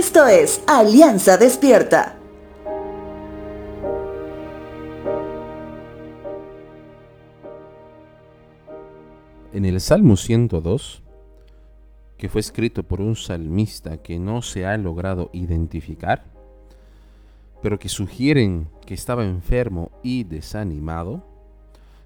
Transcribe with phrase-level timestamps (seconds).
[0.00, 2.16] Esto es Alianza Despierta.
[9.52, 11.02] En el Salmo 102,
[12.16, 16.24] que fue escrito por un salmista que no se ha logrado identificar,
[17.60, 21.22] pero que sugieren que estaba enfermo y desanimado,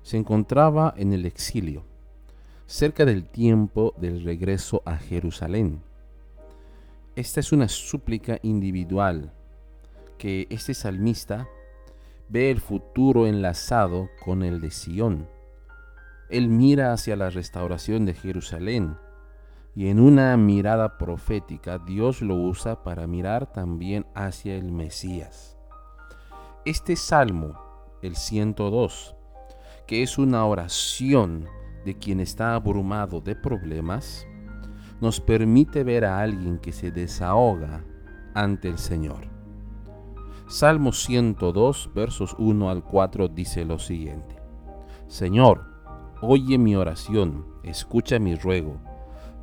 [0.02, 1.84] se encontraba en el exilio,
[2.66, 5.94] cerca del tiempo del regreso a Jerusalén.
[7.16, 9.32] Esta es una súplica individual
[10.18, 11.46] que este salmista
[12.28, 15.28] ve el futuro enlazado con el de Sión.
[16.28, 18.96] Él mira hacia la restauración de Jerusalén
[19.77, 25.56] y en una mirada profética Dios lo usa para mirar también hacia el Mesías.
[26.65, 27.60] Este salmo,
[28.02, 29.15] el 102,
[29.87, 31.46] que es una oración
[31.84, 34.26] de quien está abrumado de problemas,
[35.01, 37.85] nos permite ver a alguien que se desahoga
[38.35, 39.29] ante el Señor.
[40.46, 44.37] Salmo 102, versos 1 al 4 dice lo siguiente.
[45.09, 45.65] Señor,
[46.21, 48.79] oye mi oración, escucha mi ruego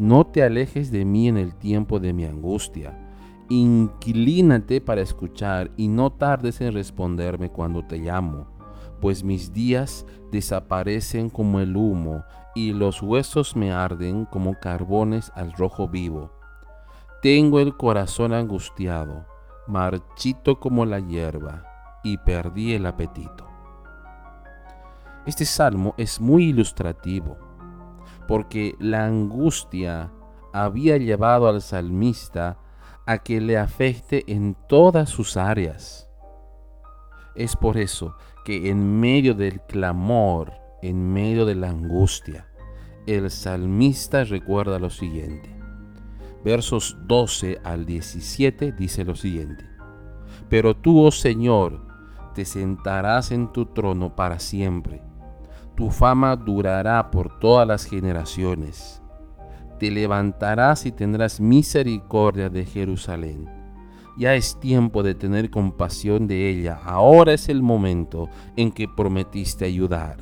[0.01, 2.97] no te alejes de mí en el tiempo de mi angustia.
[3.49, 8.47] Inclínate para escuchar y no tardes en responderme cuando te llamo,
[9.01, 12.23] pues mis días desaparecen como el humo
[12.55, 16.31] y los huesos me arden como carbones al rojo vivo.
[17.21, 19.25] Tengo el corazón angustiado,
[19.67, 21.65] marchito como la hierba,
[22.03, 23.47] y perdí el apetito.
[25.25, 27.37] Este salmo es muy ilustrativo
[28.27, 30.11] porque la angustia
[30.53, 32.57] había llevado al salmista
[33.05, 36.09] a que le afecte en todas sus áreas.
[37.35, 42.47] Es por eso que en medio del clamor, en medio de la angustia,
[43.07, 45.49] el salmista recuerda lo siguiente.
[46.43, 49.65] Versos 12 al 17 dice lo siguiente.
[50.49, 51.87] Pero tú, oh Señor,
[52.33, 55.01] te sentarás en tu trono para siempre
[55.75, 59.01] tu fama durará por todas las generaciones.
[59.79, 63.49] Te levantarás y tendrás misericordia de Jerusalén.
[64.17, 66.79] Ya es tiempo de tener compasión de ella.
[66.83, 70.17] Ahora es el momento en que prometiste ayudar.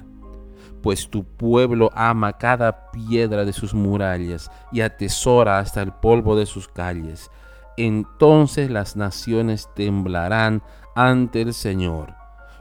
[0.81, 6.45] Pues tu pueblo ama cada piedra de sus murallas y atesora hasta el polvo de
[6.45, 7.29] sus calles.
[7.77, 10.61] Entonces las naciones temblarán
[10.95, 12.19] ante el Señor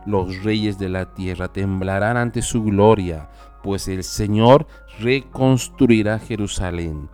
[0.08, 3.28] los reyes de la tierra temblarán ante su gloria,
[3.62, 4.66] pues el Señor
[5.00, 7.10] reconstruirá Jerusalén.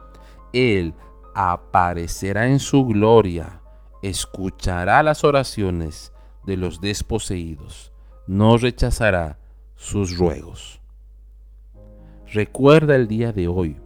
[0.52, 0.94] Él
[1.34, 3.60] aparecerá en su gloria,
[4.08, 6.12] escuchará las oraciones
[6.44, 7.92] de los desposeídos,
[8.26, 9.38] no rechazará
[9.76, 10.80] sus ruegos.
[12.32, 13.76] Recuerda el día de hoy,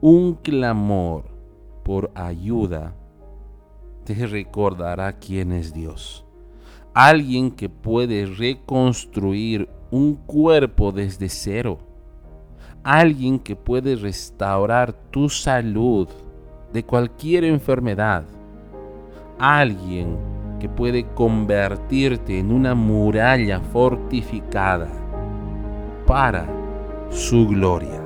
[0.00, 1.24] un clamor
[1.84, 2.94] por ayuda
[4.04, 6.24] te recordará quién es Dios.
[6.94, 11.78] Alguien que puede reconstruir un cuerpo desde cero,
[12.82, 16.08] alguien que puede restaurar tu salud
[16.72, 18.24] de cualquier enfermedad,
[19.40, 20.16] alguien
[20.60, 24.88] que puede convertirte en una muralla fortificada
[26.06, 26.46] para
[27.10, 27.99] su gloria.